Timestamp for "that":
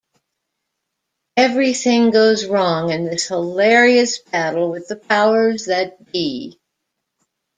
5.65-6.11